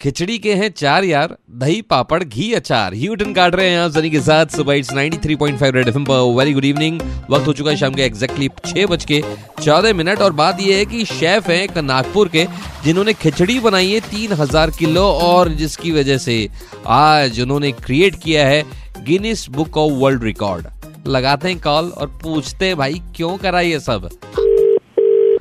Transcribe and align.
खिचड़ी 0.00 0.38
के 0.38 0.52
हैं 0.54 0.68
चार 0.70 1.04
यार 1.04 1.34
दही 1.60 1.80
पापड़ 1.82 2.22
घी 2.24 2.52
अचार। 2.54 2.94
ह्यूटन 2.94 3.32
काट 3.34 3.54
रहे 3.54 3.70
हैं 3.70 3.78
आप 3.78 3.90
सनी 3.92 4.10
के 4.10 4.20
साथ 4.20 4.54
सुबह 4.56 4.74
इट्स 4.74 4.92
93.5 4.92 5.72
रेड 5.74 5.88
एफएम 5.88 6.04
पर। 6.04 6.20
वेरी 6.36 6.52
गुड 6.52 6.64
इवनिंग 6.64 7.00
वक्त 7.30 7.46
हो 7.46 7.52
चुका 7.52 7.70
है 7.70 7.76
शाम 7.76 7.94
के 7.94 8.02
एग्जैक्टली 8.02 8.48
छह 8.66 8.86
बज 8.86 9.04
के 9.04 9.22
चौदह 9.62 9.94
मिनट। 9.94 10.20
और 10.20 10.32
बात 10.32 10.60
यह 10.60 10.76
है 10.76 10.84
कि 10.84 11.04
शेफ 11.06 11.48
हैं 11.48 11.62
एक 11.62 11.78
नागपुर 11.80 12.28
के 12.28 12.46
जिन्होंने 12.84 13.12
खिचड़ी 13.14 13.58
बनाई 13.60 13.90
है 13.90 14.00
तीन 14.00 14.32
हज़ार 14.34 14.70
किलो। 14.78 15.02
और 15.02 15.48
जिसकी 15.54 15.92
वजह 15.92 16.18
से 16.18 16.38
आज 16.98 17.40
उन्होंने 17.40 17.72
क्रिएट 17.74 18.22
किया 18.22 18.46
है 18.46 18.64
Guinness 19.04 19.46
book 19.50 19.76
of 19.76 19.92
world 19.94 20.24
record 20.24 20.66
लगाते 21.08 21.48
हैं 21.48 21.60
कॉल 21.60 21.90
और 21.90 22.18
पूछते 22.22 22.66
हैं 22.66 22.76
भाई 22.76 23.02
क्यों 23.16 23.36
करा 23.38 23.60
ये 23.62 23.80
सब? 23.80 24.08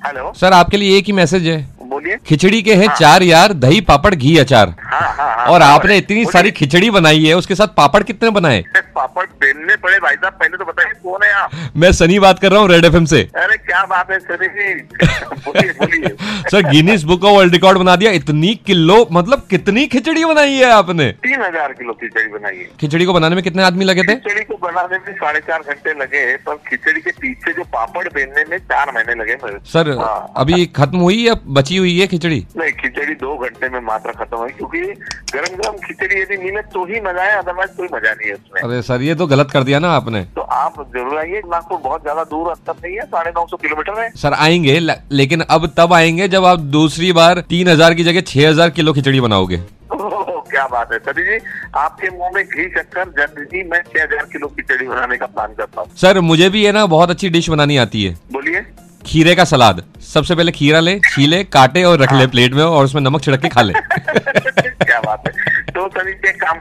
हेलो 0.08 0.32
सर 0.36 0.54
आपके 0.54 0.78
लिए 0.78 0.98
एक 0.98 1.06
ही 1.06 1.14
मैसेज 1.14 1.48
है। 1.48 1.66
बोलिए 2.08 2.18
खिचड़ी 2.28 2.62
के 2.62 2.74
हैं 2.76 2.88
हाँ। 2.88 2.96
चार 2.96 3.24
यार 3.24 3.54
दही 3.54 3.80
पापड़ 3.82 4.14
घी 4.16 4.38
अचार। 4.38 4.74
हाँ 4.84 5.00
हाँ 5.02 5.36
हाँ 5.36 5.46
और 5.46 5.62
हाँ, 5.62 5.74
आपने 5.74 5.98
इतनी। 5.98 6.26
सारी 6.26 6.52
खिचड़ी 6.52 6.90
बनाई 6.92 7.24
है 7.26 7.34
उसके 7.34 7.56
साथ 7.56 7.68
पापड़ 7.78 8.02
कितने 8.04 8.30
बनाए? 8.30 8.64
पापड़ 8.96 9.26
बेलने 9.42 9.76
पड़े 9.76 9.98
भाई 10.00 10.16
साहब 10.16 10.34
पहले 10.34 10.58
तो 10.58 10.66
बताइए 10.66 10.92
कौन 11.04 11.24
है 11.24 11.32
आप? 11.34 11.52
मैं 11.76 11.92
सनी 11.94 12.20
बात 12.20 12.40
कर 12.40 12.52
रहा 12.52 12.60
हूँ 12.62 12.70
रेड 12.70 12.86
एफएम 12.86 13.06
से। 13.06 13.22
अरे 13.36 13.57
क्या 13.78 13.86
बात 13.88 14.12
है 14.12 14.18
sir? 16.50 16.62
Guinness 16.70 17.04
book 17.04 17.24
of 17.24 17.36
world 17.36 17.54
record 17.54 17.78
बना 17.78 17.96
दिया। 17.96 18.12
इतनी 18.12 18.54
किलो 18.68 18.96
मतलब 19.12 19.42
कितनी 19.50 19.86
खिचड़ी 19.88 20.24
बनाई 20.26 20.54
है 20.54 20.70
आपने? 20.72 21.06
तीन 21.24 21.42
हज़ार 21.42 21.74
किलो 21.74 21.94
खिचड़ी 21.94 22.30
बनाई 22.30 22.56
है। 22.56 22.70
खिचड़ी 22.80 23.06
को 23.06 23.14
बनाने 23.14 23.36
में 23.36 23.44
कितने 23.44 23.64
आदमी 23.64 23.86
लगे 23.86 24.04
थे? 24.04 24.16
खिचड़ी 24.18 24.44
को 24.44 24.58
बनाने 24.58 24.98
में 24.98 25.14
साढ़े 25.16 25.40
चार 25.42 25.62
घंटे 25.64 25.94
लगे 26.00 26.22
पर 26.48 26.56
खिचड़ी 26.70 27.02
के 27.02 27.12
पीछे 27.20 27.54
जो 27.54 27.64
पापड़ 27.76 28.08
बेलने 28.10 28.46
में 28.46 28.58
चार 28.64 28.92
महीने 28.96 29.16
लगे 29.22 29.36
सर। 29.68 29.92
हाँ। 30.00 30.34
अभी 30.38 30.66
खत्म 30.78 31.00
हुई 31.00 31.18
या 31.18 31.36
बची 31.60 31.78
हुई 31.78 31.94
है 32.00 32.08
खिचड़ी? 32.08 32.40
नहीं 32.58 32.72
खिचड़ी 32.82 33.16
दो 33.18 33.38
घंटे 33.38 33.70
में 33.70 33.80
मात्रा 33.84 34.14
खत्म 34.24 34.38
हुई 34.38 34.52
क्योंकि 34.58 34.82
गरम 35.34 35.56
गरम 35.58 35.78
खिचड़ी 35.86 36.22
यदि 36.22 36.38
मिले 36.44 36.62
तो 36.74 36.86
ही 36.86 37.02
मज़ा 37.02 37.24
है 37.24 37.38
अदरवाइज़ 37.38 37.72
कोई 37.78 37.88
मज़ा 37.94 38.12
नहीं 38.12 38.30
है 38.30 38.36
उसमें। 38.36 38.62
अरे 38.62 38.82
सर 38.82 39.02
ये 39.02 39.16
तो 39.16 39.28
गलत 39.28 39.52
कर 39.54 39.64
दिया 39.64 39.80
ना 39.80 39.92
आपने। 39.94 40.24
तो 40.36 40.42
आप 40.50 40.76
ज़रूर 40.92 41.18
आइए 41.20 41.42
नागपुर 41.46 41.78
बहुत 41.80 42.02
ज़्यादा 42.02 42.24
दूर 42.26 42.50
अंतर 42.50 42.74
नहीं 42.84 42.96
है 42.96 43.06
साढ़े 43.06 43.32
नौ 43.32 43.46
सौ 43.48 43.58
किलोमीटर 43.58 44.00
है। 44.02 44.10
सर 44.18 44.34
आएँगे 44.34 44.80
ल- 44.80 44.96
लेकिन 45.12 45.42
अब 45.42 45.68
तब 45.78 45.94
आएँगे 45.94 46.28
जब 46.28 46.46
आप 46.46 46.60
दूसरी 46.76 47.12
बार 47.14 47.42
तीन 47.50 47.68
हज़ार 47.68 47.94
की 47.94 48.04
जगह 48.04 48.22
छह 48.22 48.50
हज़ार 48.50 48.70
किलो 48.70 48.94
खिचड़ी 48.94 49.22
बनाओगे। 49.22 49.58
क्या 50.50 50.66
बात 50.68 50.92
है 50.92 50.98
सभी 51.00 51.24
जी 51.24 51.38
आपके 51.76 52.10
मुँह 52.10 52.30
में 52.36 52.44
घी 52.44 52.68
चक्कर 52.70 53.10
जल्द 53.18 53.48
ही 53.54 53.64
मैं 53.64 53.82
छह 53.84 54.04
हज़ार 54.04 54.26
किलो 54.32 54.48
खिचड़ी 54.48 54.88
बनाने 54.88 55.18
का 55.18 55.26
प्लान 55.26 55.54
करता 55.54 55.82
हूँ। 55.82 55.96
सर 55.98 56.20
मुझे 56.22 56.50
भी 56.50 56.66
है 56.66 56.72
ना 56.72 56.86
बहुत 56.88 57.10
अच्छी 57.10 57.30
डिश 57.30 57.50
बनानी 57.50 57.78
आती 57.78 58.04
है। 58.04 58.14
बोलिए। 58.34 58.66
खीरे 59.06 59.34
का 59.36 59.44
सलाद। 59.46 59.84
सबसे 60.04 60.36
पहले 60.36 60.52
खीरा 60.52 60.80
ले 60.80 61.00
छीले 61.06 61.44
काटे 61.44 61.84
और 61.84 62.00
रख 62.00 62.14
ले 62.14 62.28
प्लेट 62.28 62.54
में 62.54 62.64
और 62.64 62.86
उसमें 62.86 63.02
नमक 63.02 63.22
छिड़क 63.22 63.42
के 63.42 63.50
खा 63.50 63.62
ले। 63.62 63.74
क्या 63.74 64.98
है। 64.98 65.02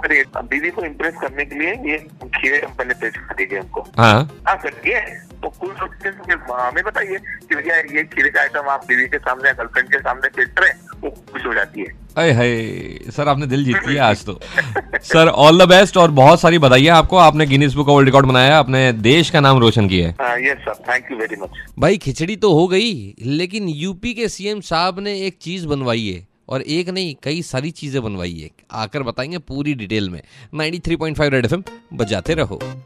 करिए 0.06 0.24
दीदी 0.36 0.70
को 0.70 0.84
इम्प्रेस 0.84 1.14
करने 1.20 1.44
के 1.44 1.58
लिए 1.58 1.70
ये 1.92 1.98
खीरे 2.38 2.58
कंपनी 2.58 2.94
पेश 2.94 3.16
कर 3.16 3.34
दीजिए 3.34 3.58
हमको। 3.58 3.86
हाँ। 3.98 4.18
हाँ 4.48 4.56
करिए 4.58 5.00
तो 5.42 5.48
कुल 5.60 5.74
रुपये 5.80 6.10
से 6.12 6.32
हमें 6.52 6.82
बताइए 6.84 7.18
कि 7.48 7.54
भैया 7.54 7.76
ये 7.76 8.04
खीरे 8.14 8.28
का 8.28 8.40
आइटम 8.40 8.68
आप 8.70 8.84
दीदी 8.88 9.06
के 9.06 9.18
सामने 9.18 9.52
गर्लफ्रेंड 9.52 9.88
के 9.88 9.98
सामने 9.98 10.28
पेट 10.36 10.60
रहे 10.60 10.72
वो 11.00 11.10
खुश 11.32 11.46
हो 11.46 11.54
जाती 11.54 11.80
है। 11.80 11.94
अरे 12.16 12.32
हाय 12.32 13.10
सर 13.16 13.28
आपने 13.28 13.46
दिल 13.46 13.64
जीत 13.64 13.88
लिया 13.88 14.06
आज 14.06 14.24
तो। 14.26 14.38
सर 15.02 15.28
ऑल 15.28 15.64
द 15.64 15.68
बेस्ट 15.68 15.96
और 15.96 16.10
बहुत 16.10 16.40
सारी 16.40 16.58
बधाई 16.58 16.86
आपको। 16.98 17.16
आपने 17.16 17.46
गिनीस 17.46 17.74
बुक 17.74 17.88
वर्ल्ड 17.88 18.08
रिकॉर्ड 18.08 18.26
बनाया 18.26 18.58
अपने 18.58 18.92
देश 18.92 19.30
का 19.30 19.40
नाम 19.40 19.58
रोशन 19.58 19.88
किया 19.88 20.08
है। 20.08 20.46
Yes 20.46 20.58
sir 20.58 20.82
thank 20.88 21.10
you 21.12 21.18
very 21.18 21.36
much 21.42 21.58
भाई 21.78 21.98
खिचड़ी 21.98 22.36
तो 22.36 22.52
हो 22.54 22.66
गई 22.68 23.14
लेकिन 23.22 23.68
यूपी 23.68 24.14
के 24.14 24.28
सीएम 24.28 24.60
साहब 24.70 25.00
ने 25.00 25.14
एक 25.26 25.38
चीज़ 25.42 25.66
बनवाई 25.66 26.06
है। 26.08 26.35
और 26.48 26.62
एक 26.62 26.88
नहीं, 26.88 27.16
कई 27.22 27.42
सारी 27.42 27.70
चीज़ें 27.70 28.02
बनवाई 28.02 28.38
है। 28.38 28.50
आकर 28.72 29.02
बताएँगे 29.02 29.38
पूरी 29.38 29.74
डिटेल 29.74 30.10
में। 30.10 30.22
93.5 30.54 31.32
रेड 31.32 31.44
एफएम, 31.44 31.64
बजाते 31.92 32.34
रहो। 32.34 32.82